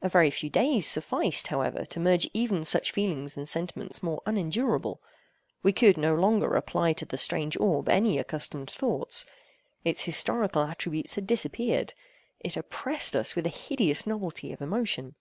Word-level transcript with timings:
A 0.00 0.08
very 0.08 0.30
few 0.30 0.48
days 0.48 0.86
sufficed, 0.86 1.48
however, 1.48 1.84
to 1.86 1.98
merge 1.98 2.30
even 2.32 2.62
such 2.62 2.92
feelings 2.92 3.36
in 3.36 3.46
sentiments 3.46 4.00
more 4.00 4.22
unendurable 4.24 5.02
We 5.64 5.72
could 5.72 5.96
no 5.98 6.14
longer 6.14 6.54
apply 6.54 6.92
to 6.92 7.04
the 7.04 7.18
strange 7.18 7.58
orb 7.58 7.88
any 7.88 8.16
accustomed 8.16 8.70
thoughts. 8.70 9.26
Its 9.84 10.04
historical 10.04 10.62
attributes 10.62 11.16
had 11.16 11.26
disappeared. 11.26 11.94
It 12.38 12.56
oppressed 12.56 13.16
us 13.16 13.34
with 13.34 13.44
a 13.44 13.48
hideous 13.50 14.06
novelty 14.06 14.52
of 14.52 14.62
emotion. 14.62 15.16